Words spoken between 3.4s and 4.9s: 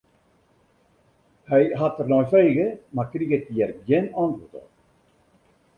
hjir gjin antwurd op.